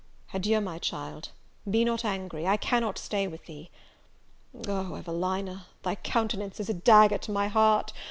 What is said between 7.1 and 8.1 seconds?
to my heart!